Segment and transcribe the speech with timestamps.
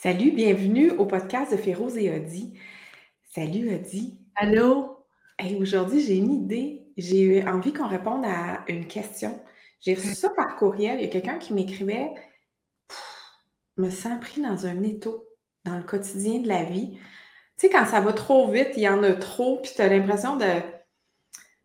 [0.00, 2.56] Salut, bienvenue au podcast de Féroze et Audi.
[3.34, 4.16] Salut Audi.
[4.36, 5.04] Allô?
[5.40, 6.86] Hey, Aujourd'hui, j'ai une idée.
[6.96, 9.42] J'ai eu envie qu'on réponde à une question.
[9.80, 11.00] J'ai reçu ça par courriel.
[11.00, 12.12] Il y a quelqu'un qui m'écrivait
[13.76, 15.26] me sens pris dans un étau
[15.64, 16.92] dans le quotidien de la vie.
[17.56, 19.88] Tu sais, quand ça va trop vite, il y en a trop, puis tu as
[19.88, 20.46] l'impression de.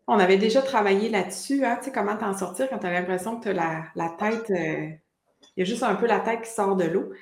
[0.08, 3.38] On avait déjà travaillé là-dessus, hein, tu sais, comment t'en sortir quand tu as l'impression
[3.38, 4.50] que tu as la, tête.
[4.50, 4.90] euh,
[5.56, 7.12] Il y a juste un peu la tête qui sort de l'eau.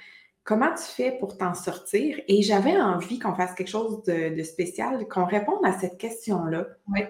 [0.45, 2.19] Comment tu fais pour t'en sortir?
[2.27, 6.67] Et j'avais envie qu'on fasse quelque chose de, de spécial, qu'on réponde à cette question-là.
[6.89, 7.03] Oui.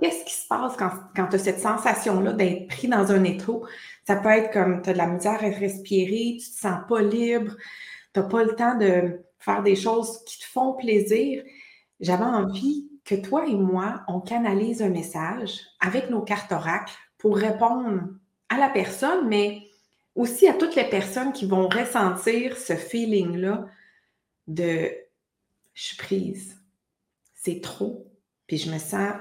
[0.00, 3.66] Qu'est-ce qui se passe quand, quand tu as cette sensation-là d'être pris dans un étau?
[4.06, 7.02] Ça peut être comme tu as de la misère à respirer, tu te sens pas
[7.02, 7.56] libre,
[8.14, 11.42] tu n'as pas le temps de faire des choses qui te font plaisir.
[12.00, 17.36] J'avais envie que toi et moi, on canalise un message avec nos cartes oracles pour
[17.36, 18.02] répondre
[18.50, 19.67] à la personne, mais
[20.18, 23.68] aussi à toutes les personnes qui vont ressentir ce feeling-là
[24.48, 24.90] de
[25.74, 26.60] je suis prise,
[27.34, 28.10] c'est trop,
[28.48, 29.14] puis je me sens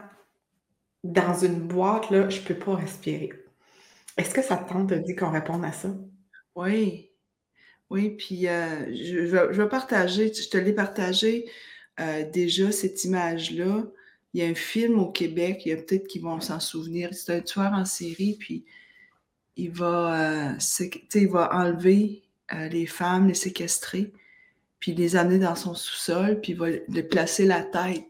[1.03, 3.31] dans une boîte, là, je ne peux pas respirer.
[4.17, 5.95] Est-ce que ça te tente de dire qu'on réponde à ça?
[6.55, 7.11] Oui.
[7.91, 11.47] Oui, puis euh, je, je vais, je vais partager, je te l'ai partagé
[11.99, 13.85] euh, déjà, cette image-là.
[14.33, 17.13] Il y a un film au Québec, il y a peut-être qui vont s'en souvenir.
[17.13, 18.65] C'est un tueur en série, puis
[19.57, 24.13] il va, euh, il va enlever euh, les femmes, les séquestrer,
[24.79, 28.05] puis les amener dans son sous-sol, puis il va le placer la tête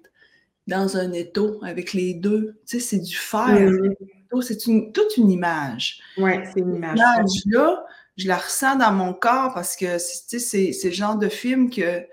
[0.68, 2.59] dans un étau avec les deux.
[2.68, 3.48] Tu sais, c'est du fer.
[3.48, 6.02] L'étau, C'est une, toute une image.
[6.18, 7.00] Oui, c'est une image.
[7.00, 7.85] image-là,
[8.18, 12.06] je la ressens dans mon corps parce que c'est le genre de film que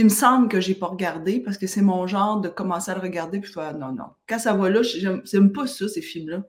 [0.00, 2.94] il me semble que j'ai pas regardé parce que c'est mon genre de commencer à
[2.94, 4.06] le regarder puis faire non, non.
[4.28, 6.44] Quand ça va là, j'aime pas ça, ces films-là.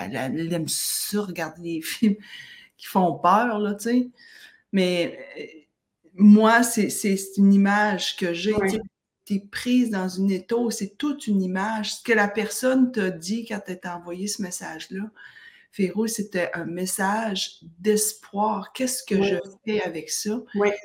[0.00, 2.16] Elle, aime ça, regarder des films
[2.76, 4.10] qui font peur, là, tu sais.
[4.72, 5.42] Mais euh,
[6.14, 6.88] moi, c'est
[7.36, 8.54] une image que j'ai.
[8.68, 8.80] Tu
[9.24, 11.94] T'es prise dans une étau, c'est toute une image.
[11.94, 15.10] Ce que la personne t'a dit quand elle t'a envoyé ce message-là,
[15.70, 18.72] Féro, c'était un message d'espoir.
[18.72, 20.42] Qu'est-ce que je fais avec ça?
[20.56, 20.76] Ouais.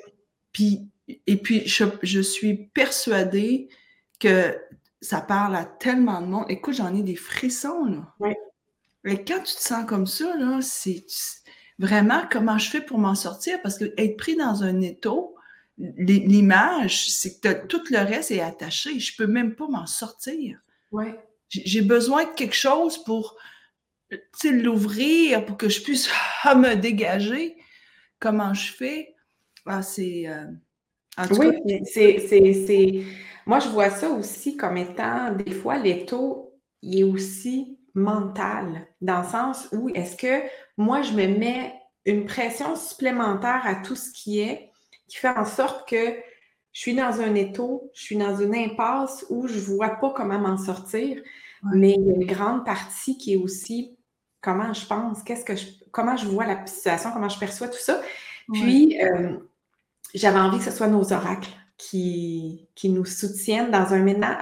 [0.52, 3.70] Puis, et puis, je, je suis persuadée
[4.20, 4.58] que
[5.02, 6.46] ça parle à tellement de monde.
[6.50, 8.14] Écoute, j'en ai des frissons, là.
[8.20, 8.38] Ouais.
[9.06, 11.06] Et quand tu te sens comme ça, là, c'est
[11.80, 13.62] vraiment comment je fais pour m'en sortir?
[13.62, 15.36] Parce que être pris dans un étau,
[15.78, 19.00] l'image, c'est que tout le reste est attaché.
[19.00, 20.60] Je peux même pas m'en sortir.
[20.92, 21.18] Ouais.
[21.50, 23.38] J'ai besoin de quelque chose pour
[24.44, 26.10] l'ouvrir, pour que je puisse
[26.44, 27.56] ah, me dégager.
[28.20, 29.16] Comment je fais?
[29.66, 30.28] Ah, c'est.
[30.28, 30.48] euh,
[31.18, 33.06] en tout Oui, c'est,
[33.46, 39.22] Moi, je vois ça aussi comme étant, des fois, l'étau, il est aussi mental, dans
[39.22, 40.44] le sens où est-ce que
[40.78, 41.74] moi, je me mets
[42.06, 44.70] une pression supplémentaire à tout ce qui est,
[45.08, 46.16] qui fait en sorte que
[46.74, 50.12] je suis dans un étau, je suis dans une impasse où je ne vois pas
[50.16, 51.22] comment m'en sortir,
[51.64, 51.72] Ouais.
[51.76, 53.98] mais il y a une grande partie qui est aussi
[54.42, 57.80] comment je pense, qu'est-ce que je, comment je vois la situation, comment je perçois tout
[57.80, 58.00] ça.
[58.00, 58.60] ouais.
[58.62, 59.38] Puis, euh,
[60.14, 64.00] j'avais envie que ce soit nos oracles qui, qui nous soutiennent dans un,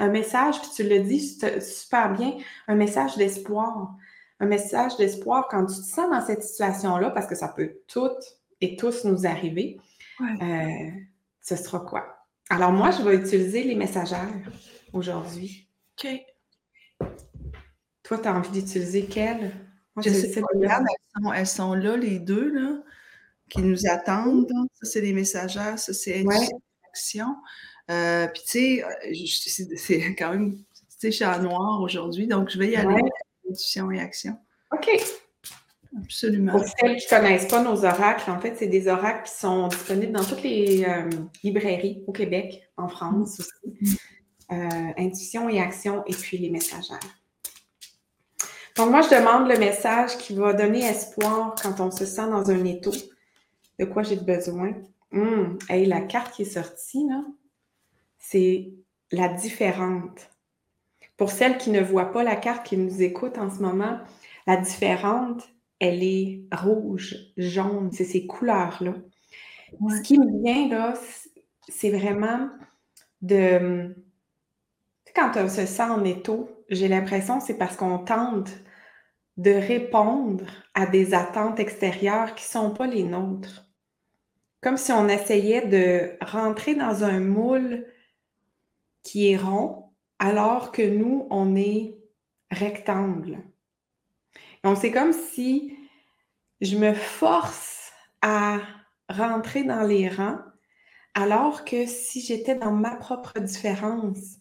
[0.10, 2.38] message, puis tu le dis su- super bien,
[2.68, 3.94] un message d'espoir.
[4.40, 8.40] Un message d'espoir quand tu te sens dans cette situation-là, parce que ça peut toutes
[8.62, 9.80] et tous nous arriver,
[10.20, 10.38] Ouais.
[10.42, 10.92] euh,
[11.42, 12.06] ce sera quoi?
[12.50, 14.30] Alors moi, je vais utiliser les messagères
[14.94, 15.68] aujourd'hui.
[16.04, 16.08] OK.
[18.04, 19.52] Toi, tu as envie d'utiliser quelle?
[19.96, 20.48] Moi, Je sais pas, celle-là.
[20.54, 22.78] regarde, elles sont, elles sont là, les deux, là,
[23.50, 24.48] qui nous attendent.
[24.50, 24.64] là.
[24.74, 26.26] Ça, c'est les messagères, ça, c'est
[26.90, 27.36] action.
[27.92, 32.28] Euh, Puis, tu sais, euh, c'est quand même, tu sais, je suis en noir aujourd'hui,
[32.28, 33.10] donc je vais y aller Ouais.
[33.50, 34.38] intuition et action.
[34.72, 34.90] OK.
[36.04, 36.52] Absolument.
[36.54, 39.68] Pour celles qui ne connaissent pas nos oracles, en fait, c'est des oracles qui sont
[39.70, 41.10] disponibles dans toutes les euh,
[41.44, 43.98] librairies au Québec, en France aussi.
[44.52, 44.56] Euh,
[44.98, 47.00] intuition et action, et puis les messagères.
[48.76, 52.50] Donc, moi, je demande le message qui va donner espoir quand on se sent dans
[52.52, 52.92] un étau.
[53.80, 54.74] De quoi j'ai besoin?
[55.12, 57.24] Hum, hey, la carte qui est sortie, là,
[58.18, 58.74] c'est
[59.12, 60.30] la différente.
[61.18, 64.00] Pour celles qui ne voient pas la carte, qui nous écoutent en ce moment,
[64.48, 65.48] la différente,
[65.80, 68.96] elle est rouge, jaune, c'est ces couleurs-là.
[69.80, 69.96] Ouais.
[69.96, 70.94] Ce qui me vient, là,
[71.68, 72.50] c'est vraiment
[73.22, 73.96] de...
[75.16, 78.52] Quand on se sent en étau, j'ai l'impression que c'est parce qu'on tente
[79.38, 83.65] de répondre à des attentes extérieures qui ne sont pas les nôtres.
[84.66, 87.86] Comme si on essayait de rentrer dans un moule
[89.04, 92.00] qui est rond, alors que nous, on est
[92.50, 93.44] rectangle.
[94.64, 95.78] Donc, c'est comme si
[96.62, 97.92] je me force
[98.24, 98.58] à
[99.08, 100.40] rentrer dans les rangs,
[101.14, 104.38] alors que si j'étais dans ma propre différence,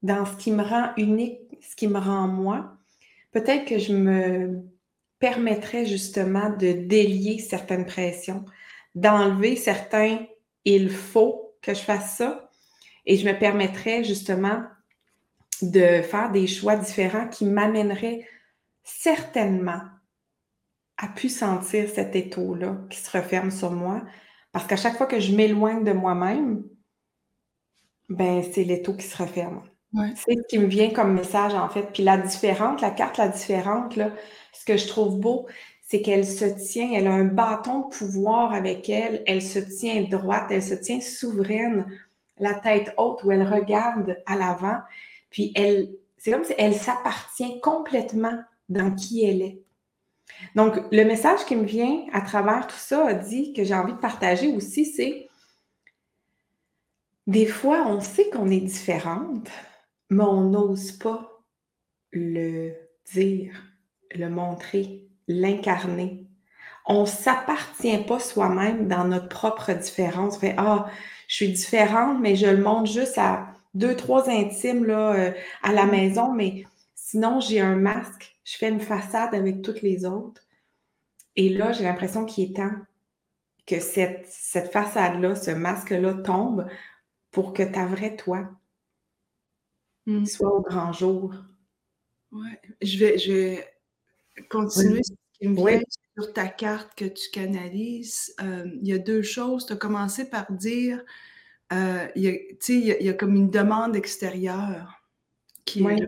[0.00, 2.72] dans ce qui me rend unique, ce qui me rend moi,
[3.32, 4.62] peut-être que je me
[5.18, 8.46] permettrais justement de délier certaines pressions,
[8.94, 10.18] d'enlever certains
[10.64, 12.50] il faut que je fasse ça,
[13.06, 14.62] et je me permettrais justement
[15.62, 18.26] de faire des choix différents qui m'amèneraient
[18.84, 19.80] certainement
[20.98, 24.02] à pu sentir cet étau-là qui se referme sur moi.
[24.52, 26.64] Parce qu'à chaque fois que je m'éloigne de moi-même,
[28.08, 29.62] ben c'est l'étau qui se referme.
[30.16, 31.90] C'est ce qui me vient comme message, en fait.
[31.94, 34.10] Puis la différente, la carte, la différente, là,
[34.52, 35.46] ce que je trouve beau,
[35.88, 40.02] c'est qu'elle se tient, elle a un bâton de pouvoir avec elle, elle se tient
[40.02, 41.86] droite, elle se tient souveraine,
[42.38, 44.80] la tête haute où elle regarde à l'avant.
[45.30, 45.88] Puis elle,
[46.18, 48.38] c'est comme si elle s'appartient complètement
[48.68, 49.62] dans qui elle est.
[50.54, 53.94] Donc, le message qui me vient à travers tout ça a dit que j'ai envie
[53.94, 55.26] de partager aussi, c'est
[57.26, 59.48] des fois, on sait qu'on est différente,
[60.10, 61.42] mais on n'ose pas
[62.12, 62.74] le
[63.10, 63.54] dire,
[64.14, 66.24] le montrer, l'incarner.
[66.86, 70.36] On ne s'appartient pas soi-même dans notre propre différence.
[70.36, 70.90] On fait Ah,
[71.28, 75.32] je suis différente, mais je le montre juste à deux, trois intimes là, euh,
[75.62, 76.64] à la maison, mais
[76.94, 80.42] sinon, j'ai un masque, je fais une façade avec toutes les autres.
[81.36, 82.72] Et là, j'ai l'impression qu'il est temps
[83.66, 86.66] que cette, cette façade-là, ce masque-là tombe
[87.30, 88.48] pour que ta vraie toi
[90.06, 90.24] mmh.
[90.24, 91.34] soit au grand jour.
[92.32, 92.48] Oui,
[92.82, 93.68] je vais, je vais
[94.48, 95.02] continuer
[95.40, 95.80] qui me vient
[96.16, 98.34] sur ta carte que tu canalises.
[98.40, 99.66] Euh, il y a deux choses.
[99.66, 101.02] Tu as commencé par dire
[101.72, 105.02] euh, il, y a, il, y a, il, y a, comme une demande extérieure
[105.64, 106.06] qui est là.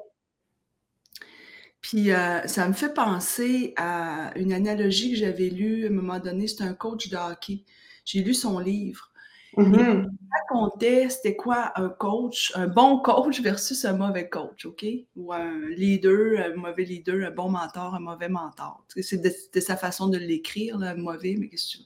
[1.81, 6.19] Puis euh, ça me fait penser à une analogie que j'avais lue à un moment
[6.19, 6.47] donné.
[6.47, 7.65] C'est un coach de hockey.
[8.05, 9.10] J'ai lu son livre.
[9.56, 10.06] Mm-hmm.
[10.11, 14.87] Il racontait c'était quoi un coach, un bon coach versus un mauvais coach, OK?
[15.17, 18.85] Ou un leader, un mauvais leader, un bon mentor, un mauvais mentor.
[19.00, 21.85] C'est de, sa façon de l'écrire, mauvais, mais qu'est-ce que tu veux?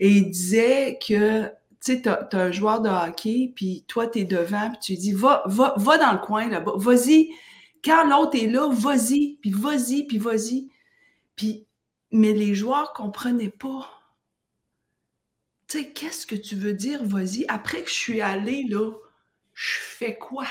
[0.00, 1.46] Et il disait que
[1.82, 4.92] tu sais, tu as, un joueur de hockey, puis toi, tu es devant, puis tu
[4.92, 7.30] lui dis, va, va, va dans le coin là-bas, vas-y.
[7.82, 10.68] Quand l'autre est là, vas-y, puis vas-y, puis vas-y.
[11.36, 11.66] Puis,
[12.12, 13.88] mais les joueurs ne comprenaient pas.
[15.70, 17.44] Tu sais, qu'est-ce que tu veux dire, vas-y?
[17.46, 18.90] Après que je suis allé là,
[19.54, 20.46] je fais quoi?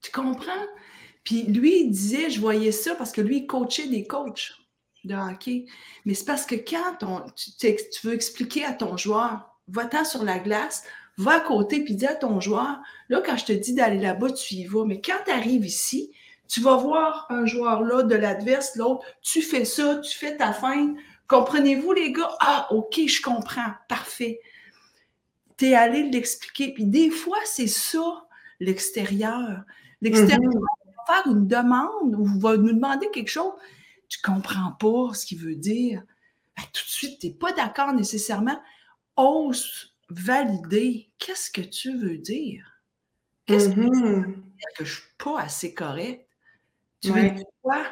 [0.00, 0.66] Tu comprends?
[1.22, 4.54] Puis lui, il disait, je voyais ça parce que lui, il coachait des coachs
[5.04, 5.66] de hockey.
[6.06, 6.96] Mais c'est parce que quand
[7.36, 10.84] tu, tu veux expliquer à ton joueur, va-t'en sur la glace,
[11.18, 12.78] va à côté, puis dis à ton joueur,
[13.10, 14.86] là, quand je te dis d'aller là-bas, tu y vas.
[14.86, 16.10] Mais quand tu arrives ici,
[16.48, 20.54] tu vas voir un joueur là de l'adverse, l'autre, tu fais ça, tu fais ta
[20.54, 20.94] fin.
[21.26, 22.30] Comprenez-vous, les gars?
[22.40, 23.72] Ah, OK, je comprends.
[23.88, 24.40] Parfait.
[25.56, 26.74] Tu es allé l'expliquer.
[26.74, 28.26] Puis des fois, c'est ça,
[28.60, 29.62] l'extérieur.
[30.00, 30.60] L'extérieur mm-hmm.
[31.06, 33.52] va faire une demande ou va nous demander quelque chose.
[34.08, 36.02] Tu ne comprends pas ce qu'il veut dire.
[36.56, 38.60] Ben, tout de suite, tu n'es pas d'accord nécessairement
[39.16, 42.70] ose valider qu'est-ce que tu veux dire?
[43.46, 44.34] Qu'est-ce que tu veux mm-hmm.
[44.34, 46.26] dire que je ne suis pas assez correcte?
[47.00, 47.84] Tu veux dire quoi?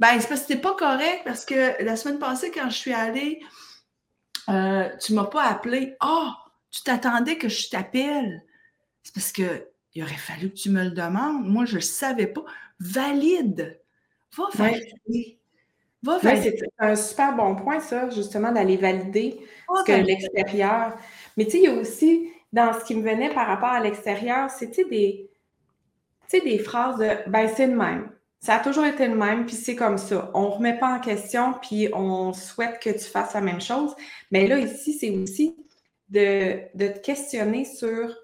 [0.00, 2.92] Ben, c'est parce que n'es pas correct parce que la semaine passée, quand je suis
[2.92, 3.40] allée,
[4.48, 5.94] euh, tu ne m'as pas appelé.
[6.00, 8.42] Ah, oh, tu t'attendais que je t'appelle.
[9.02, 11.46] C'est parce qu'il aurait fallu que tu me le demandes.
[11.46, 12.44] Moi, je ne le savais pas.
[12.80, 13.78] Valide.
[16.02, 19.38] Va valider c'est un super bon point, ça, justement, d'aller valider
[19.68, 20.96] ce que l'extérieur.
[21.36, 23.80] Mais tu sais, il y a aussi, dans ce qui me venait par rapport à
[23.80, 25.28] l'extérieur, c'était des,
[26.32, 28.10] des phrases de ben, c'est le même.
[28.40, 30.30] Ça a toujours été le même, puis c'est comme ça.
[30.34, 33.94] On ne remet pas en question, puis on souhaite que tu fasses la même chose.
[34.30, 35.56] Mais là, ici, c'est aussi
[36.08, 38.16] de, de te questionner sur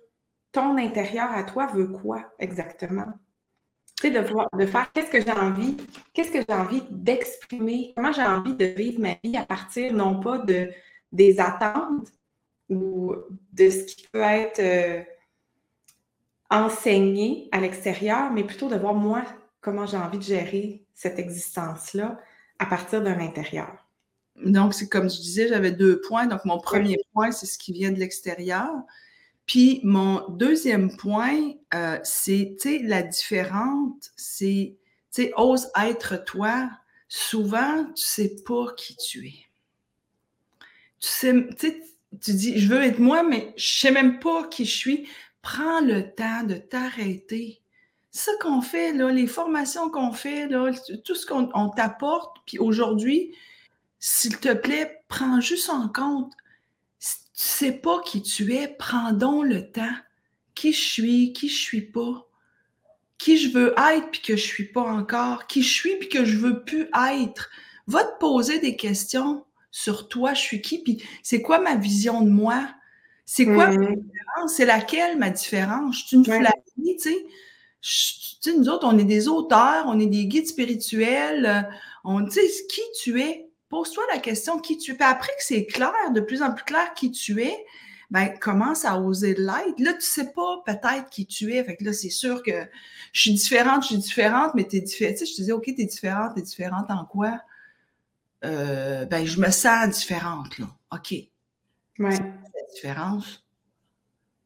[0.52, 3.06] ton intérieur à toi veut quoi exactement?
[4.00, 5.76] Tu sais, de, voir, de faire qu'est-ce que j'ai envie,
[6.14, 10.20] qu'est-ce que j'ai envie d'exprimer, comment j'ai envie de vivre ma vie à partir non
[10.20, 10.70] pas de
[11.12, 12.08] des attentes
[12.68, 13.14] ou
[13.52, 15.02] de ce qui peut être euh,
[16.50, 19.23] enseigné à l'extérieur, mais plutôt de voir moi
[19.66, 22.20] comment j'ai envie de gérer cette existence-là
[22.61, 23.85] à partir d'un intérieur.
[24.37, 26.28] Donc, c'est comme je disais, j'avais deux points.
[26.28, 28.70] Donc, mon premier point, c'est ce qui vient de l'extérieur.
[29.44, 34.76] Puis mon deuxième point, euh, c'est, tu sais, la différente, c'est,
[35.12, 36.70] tu sais, ose être toi.
[37.08, 39.46] Souvent, tu sais pas qui tu es.
[41.00, 41.82] Tu sais, tu
[42.23, 45.08] tu dis, je veux être moi, mais je sais même pas qui je suis.
[45.42, 47.61] Prends le temps de t'arrêter.
[48.16, 50.70] Ce qu'on fait, là, les formations qu'on fait, là,
[51.04, 53.35] tout ce qu'on t'apporte, puis aujourd'hui,
[53.99, 56.32] s'il te plaît, prends juste en compte
[57.37, 59.94] tu sais pas qui tu es, prends donc le temps.
[60.54, 62.26] Qui je suis, qui je suis pas.
[63.18, 65.46] Qui je veux être puis que je suis pas encore.
[65.46, 67.50] Qui je suis puis que je veux plus être.
[67.87, 72.23] Va te poser des questions sur toi, je suis qui, puis c'est quoi ma vision
[72.23, 72.66] de moi?
[73.26, 73.96] C'est quoi ma mmh.
[73.96, 74.54] différence?
[74.54, 75.99] C'est laquelle ma différence?
[75.99, 76.42] Je suis une tu sais?
[76.78, 77.26] Tu sais,
[78.56, 81.47] nous autres, on est des auteurs, on est des guides spirituels.
[81.47, 81.62] Euh,
[82.04, 83.50] on, sais, qui tu es?
[83.68, 84.95] Pose-toi la question qui tu es.
[84.95, 87.66] Puis après que c'est clair, de plus en plus clair qui tu es,
[88.11, 89.78] ben, commence à oser l'être.
[89.78, 91.64] Là, tu sais pas peut-être qui tu es.
[91.64, 92.66] Fait que là, c'est sûr que
[93.12, 95.16] je suis différente, je suis différente, mais tu es différente.
[95.16, 97.40] Tu sais, je te dis, OK, tu es différente, tu es différente en quoi?
[98.45, 100.66] Euh, ben, je me sens différente, là.
[100.92, 101.12] OK.
[101.99, 102.18] Ouais.
[102.18, 103.46] La différence?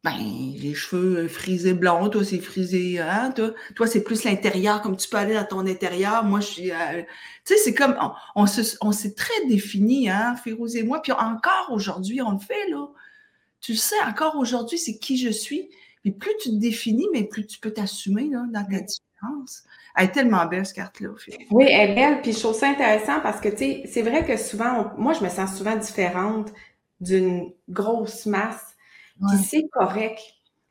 [0.02, 4.96] Ben, les cheveux frisés blonds, toi, c'est frisé, hein, toi, toi c'est plus l'intérieur, comme
[4.96, 6.24] tu peux aller dans ton intérieur.
[6.24, 7.02] Moi, je suis, euh,
[7.44, 7.94] tu sais, c'est comme,
[8.34, 8.46] on,
[8.80, 12.88] on s'est très défini, hein, Férouz et moi, puis encore aujourd'hui, on le fait, là.
[13.60, 15.68] Tu sais, encore aujourd'hui, c'est qui je suis.
[16.02, 19.64] Puis plus tu te définis, mais plus tu peux t'assumer, là, dans ta différence.
[19.96, 21.10] Elle est tellement belle, cette carte-là.
[21.50, 22.22] Oui, elle est belle.
[22.22, 25.22] Puis je trouve ça intéressant parce que, tu sais, c'est vrai que souvent, moi, je
[25.22, 26.52] me sens souvent différente
[27.00, 28.69] d'une grosse masse.
[29.28, 30.20] Puis c'est correct.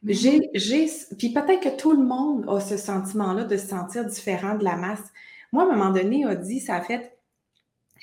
[0.03, 0.88] J'ai, j'ai,
[1.18, 4.77] puis peut-être que tout le monde a ce sentiment-là de se sentir différent de la
[4.77, 5.03] masse.
[5.51, 7.18] Moi, à un moment donné, a dit, ça a fait,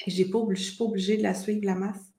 [0.06, 2.12] je suis pas obligée de la suivre, la masse.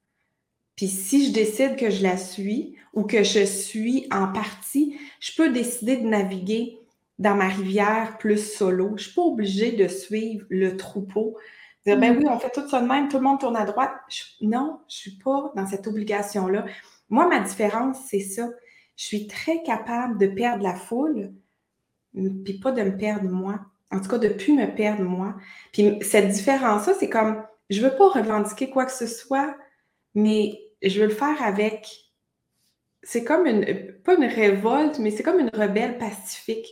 [0.76, 5.32] Puis si je décide que je la suis ou que je suis en partie, je
[5.36, 6.80] peux décider de naviguer
[7.20, 8.90] dans ma rivière plus solo.
[8.90, 11.36] Je ne suis pas obligée de suivre le troupeau.
[11.86, 12.18] Dire, ben mm.
[12.18, 13.92] oui, on fait tout ça de même, tout le monde tourne à droite.
[14.42, 16.66] non, je ne suis pas dans cette obligation-là.
[17.10, 18.50] Moi, ma différence, c'est ça.
[18.96, 21.34] Je suis très capable de perdre la foule,
[22.14, 23.60] puis pas de me perdre moi.
[23.92, 25.36] En tout cas, de ne plus me perdre moi.
[25.72, 29.56] Puis cette différence-là, c'est comme, je ne veux pas revendiquer quoi que ce soit,
[30.16, 31.88] mais je veux le faire avec.
[33.04, 36.68] C'est comme une, pas une révolte, mais c'est comme une rebelle pacifique.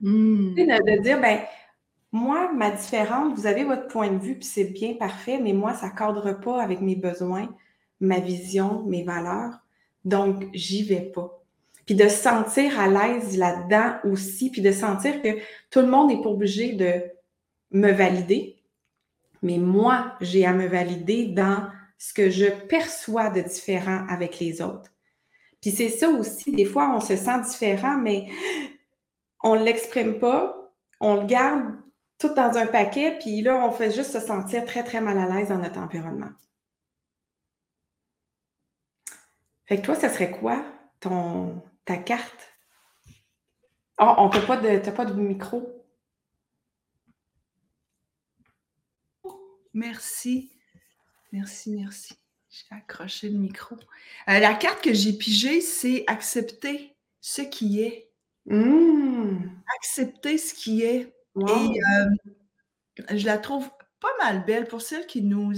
[0.00, 0.54] Mmh.
[0.54, 1.40] De, dire, ben,
[2.12, 5.74] moi, ma différence, vous avez votre point de vue, puis c'est bien parfait, mais moi,
[5.74, 7.54] ça ne cadre pas avec mes besoins,
[8.00, 9.58] ma vision, mes valeurs.
[10.08, 11.42] Donc, j'y vais pas.
[11.86, 15.38] Puis de se sentir à l'aise là-dedans aussi, puis de sentir que
[15.70, 17.02] tout le monde n'est pas obligé de
[17.70, 18.56] me valider,
[19.42, 21.66] mais moi, j'ai à me valider dans
[21.98, 24.90] ce que je perçois de différent avec les autres.
[25.60, 28.26] Puis c'est ça aussi, des fois, on se sent différent, mais
[29.42, 31.74] on ne l'exprime pas, on le garde
[32.18, 35.26] tout dans un paquet, puis là, on fait juste se sentir très, très mal à
[35.26, 36.30] l'aise dans notre environnement.
[39.68, 40.64] Fait que toi, ça serait quoi
[40.98, 42.54] ton, ta carte?
[44.00, 44.78] Oh, on peut pas de.
[44.78, 45.84] T'as pas de micro?
[49.74, 50.50] Merci.
[51.32, 52.14] Merci, merci.
[52.48, 53.76] J'ai accroché le micro.
[54.28, 58.10] Euh, la carte que j'ai pigée, c'est accepter ce qui est.
[58.46, 59.50] Mmh.
[59.76, 61.14] Accepter ce qui est.
[61.36, 62.06] Et euh,
[63.14, 63.68] je la trouve
[64.00, 65.52] pas mal belle pour celles qui nous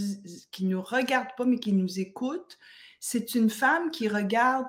[0.51, 2.59] qui nous regardent pas, mais qui nous écoutent.
[3.01, 4.67] C'est une femme qui regarde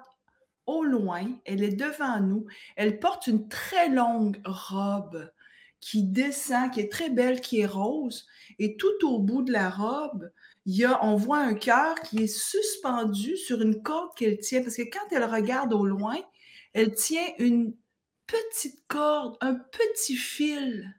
[0.66, 2.46] au loin, elle est devant nous,
[2.76, 5.30] elle porte une très longue robe
[5.82, 8.28] qui descend, qui est très belle, qui est rose,
[8.60, 10.32] et tout au bout de la robe,
[10.66, 14.78] y a, on voit un cœur qui est suspendu sur une corde qu'elle tient, parce
[14.78, 16.18] que quand elle regarde au loin,
[16.74, 17.76] elle tient une
[18.28, 20.96] petite corde, un petit fil.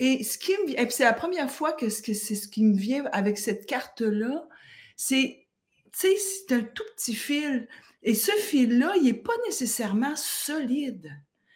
[0.00, 0.52] Et ce qui
[0.90, 4.48] c'est la première fois que c'est ce qui me vient avec cette carte-là,
[4.96, 5.47] c'est,
[5.92, 7.68] tu sais, c'est un tout petit fil.
[8.02, 11.10] Et ce fil-là, il n'est pas nécessairement solide.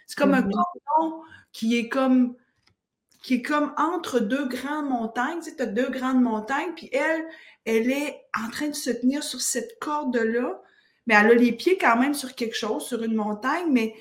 [0.06, 0.50] C'est comme un mm-hmm.
[0.50, 1.22] cordon
[1.52, 2.36] qui est comme
[3.22, 5.38] qui est comme entre deux grandes montagnes.
[5.38, 7.24] Tu sais, as deux grandes montagnes, puis elle,
[7.64, 10.60] elle est en train de se tenir sur cette corde-là,
[11.06, 13.94] mais elle a les pieds quand même sur quelque chose, sur une montagne, mais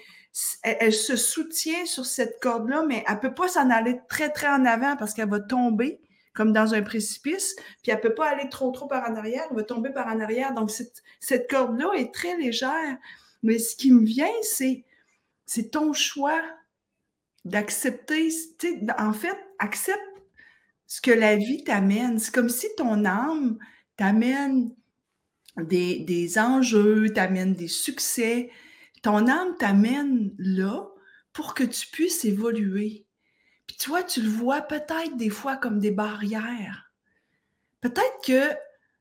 [0.64, 4.48] elle, se soutient sur cette corde-là, mais elle ne peut pas s'en aller très, très
[4.48, 6.02] en avant parce qu'elle va tomber
[6.34, 9.46] comme dans un précipice, puis elle ne peut pas aller trop, trop par en arrière,
[9.50, 10.54] elle va tomber par en arrière.
[10.54, 12.98] Donc, cette, cette corde-là est très légère.
[13.44, 14.86] Mais ce qui me vient, c'est,
[15.46, 16.42] c'est ton choix
[17.44, 18.30] d'accepter,
[18.98, 20.00] en fait, accepte
[20.88, 22.20] ce que la vie t'amène.
[22.20, 23.58] C'est comme si ton âme
[23.98, 24.74] t'amène
[25.58, 28.52] des, des enjeux, t'amène des succès,
[29.02, 30.88] ton âme t'amène là
[31.34, 33.06] pour que tu puisses évoluer.
[33.72, 36.92] Puis toi, tu le vois peut-être des fois comme des barrières.
[37.80, 38.54] Peut-être que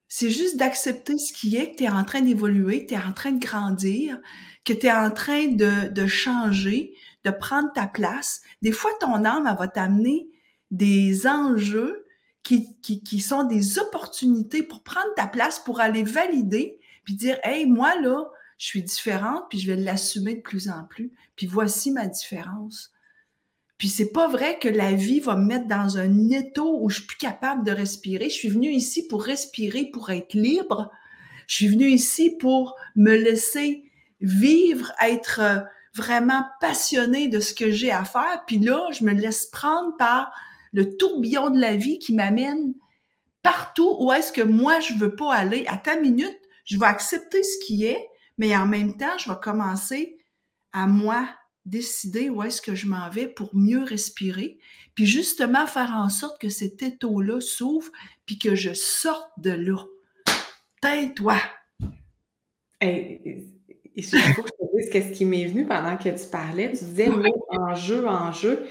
[0.06, 3.04] c'est juste d'accepter ce qui est, que tu es en train d'évoluer, que tu es
[3.04, 4.20] en train de grandir,
[4.64, 8.42] que tu es en train de, changer, de prendre ta place.
[8.62, 10.28] Des fois, ton âme, elle va t'amener
[10.70, 12.06] des enjeux
[12.44, 17.40] qui, qui, qui, sont des opportunités pour prendre ta place, pour aller valider puis dire
[17.42, 21.12] Hey, moi, là, je suis différente, puis je vais l'assumer de plus en plus.
[21.34, 22.92] Puis voici ma différence.
[23.80, 26.96] Puis c'est pas vrai que la vie va me mettre dans un étau où je
[26.96, 28.28] suis plus capable de respirer.
[28.28, 30.90] Je suis venue ici pour respirer, pour être libre.
[31.46, 35.60] Je suis venue ici pour me laisser vivre, être euh,
[35.94, 38.44] vraiment passionnée de ce que j'ai à faire.
[38.46, 40.30] Puis là, je me laisse prendre par
[40.74, 42.74] le tourbillon de la vie qui m'amène
[43.42, 45.64] partout où est-ce que moi, je veux pas aller.
[45.68, 49.38] À ta minute, je vais accepter ce qui est, mais en même temps, je vais
[49.40, 50.18] commencer
[50.74, 51.26] à moi
[51.66, 54.58] décider où est-ce que je m'en vais pour mieux respirer,
[54.94, 57.90] puis justement faire en sorte que cet étau-là s'ouvre,
[58.26, 59.84] puis que je sorte de là.
[60.80, 61.36] Tais-toi!
[62.82, 66.68] il faut que je te dise ce qui m'est venu pendant que tu parlais.
[66.72, 67.10] Tu disais
[67.50, 68.66] en jeu, en jeu.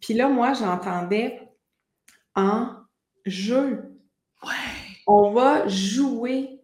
[0.00, 1.40] Puis là, moi, j'entendais
[2.34, 2.70] en
[3.24, 3.98] jeu.
[4.42, 4.50] Ouais.
[5.06, 6.60] On va jouer.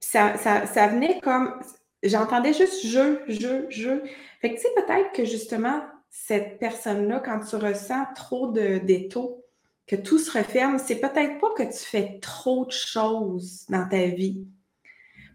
[0.00, 1.58] ça, ça, ça venait comme
[2.08, 4.02] j'entendais juste jeu, jeu, jeu.
[4.40, 9.44] Fait que tu sais, peut-être que justement, cette personne-là, quand tu ressens trop d'étaux,
[9.86, 14.06] que tout se referme, c'est peut-être pas que tu fais trop de choses dans ta
[14.06, 14.44] vie,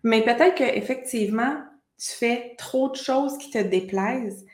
[0.03, 1.63] mais peut-être qu'effectivement,
[1.97, 4.45] tu fais trop de choses qui te déplaisent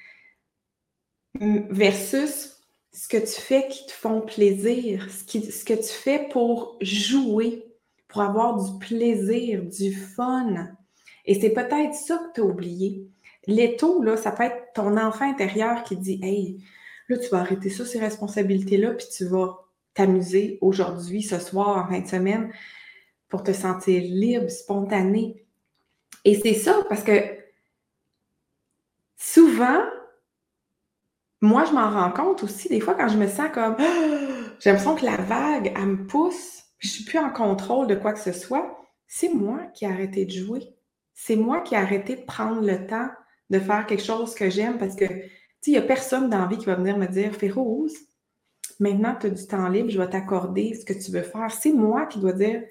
[1.40, 2.58] versus
[2.94, 7.64] ce que tu fais qui te font plaisir, ce que tu fais pour jouer,
[8.08, 10.77] pour avoir du plaisir, du fun.
[11.28, 13.06] Et c'est peut-être ça que tu as oublié.
[13.46, 16.64] L'étau, là, ça peut être ton enfant intérieur qui dit Hey,
[17.10, 21.88] là, tu vas arrêter ça, ces responsabilités-là, puis tu vas t'amuser aujourd'hui, ce soir, en
[21.88, 22.52] fin de semaine,
[23.30, 25.46] pour te sentir libre, spontané.
[26.24, 27.22] Et c'est ça, parce que
[29.18, 29.84] souvent,
[31.42, 33.76] moi, je m'en rends compte aussi, des fois, quand je me sens comme
[34.60, 37.96] j'ai l'impression que la vague, elle me pousse, je ne suis plus en contrôle de
[37.96, 40.77] quoi que ce soit, c'est moi qui ai arrêté de jouer
[41.20, 43.10] c'est moi qui ai arrêté de prendre le temps
[43.50, 45.06] de faire quelque chose que j'aime parce que,
[45.66, 47.98] il n'y a personne dans la vie qui va venir me dire Féroze,
[48.80, 51.52] maintenant tu as du temps libre, je vais t'accorder ce que tu veux faire.
[51.52, 52.64] C'est moi qui dois dire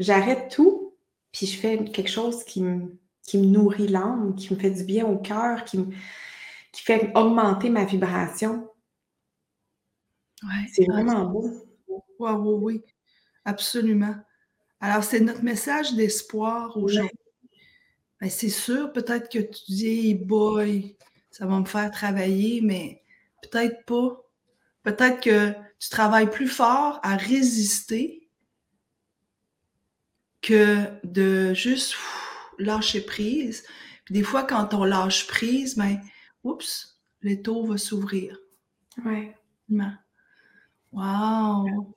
[0.00, 0.96] j'arrête tout,
[1.30, 4.82] puis je fais quelque chose qui me, qui me nourrit l'âme, qui me fait du
[4.82, 5.78] bien au cœur, qui,
[6.72, 8.68] qui fait augmenter ma vibration.
[10.42, 11.50] Ouais, c'est vraiment beau.
[11.86, 12.82] Oui, oui, oui,
[13.44, 14.16] absolument.
[14.80, 17.23] Alors, c'est notre message d'espoir aujourd'hui.
[18.20, 20.96] Ben, c'est sûr, peut-être que tu dis, boy,
[21.30, 23.02] ça va me faire travailler, mais
[23.42, 24.20] peut-être pas.
[24.82, 28.28] Peut-être que tu travailles plus fort à résister
[30.42, 31.96] que de juste
[32.58, 33.64] lâcher prise.
[34.04, 36.00] Puis des fois, quand on lâche prise, ben,
[36.44, 38.38] oups, l'étau va s'ouvrir.
[39.04, 39.34] Ouais.
[40.92, 41.94] Wow!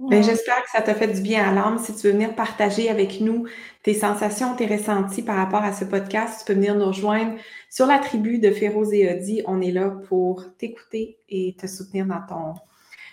[0.00, 1.78] Ben, j'espère que ça t'a fait du bien à l'âme.
[1.78, 3.46] Si tu veux venir partager avec nous
[3.82, 7.36] tes sensations, tes ressentis par rapport à ce podcast, tu peux venir nous rejoindre
[7.70, 9.42] sur la tribu de Féroz et Audi.
[9.46, 12.60] On est là pour t'écouter et te soutenir dans ton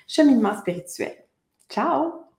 [0.07, 1.13] cheminement spirituel.
[1.69, 2.30] Ciao!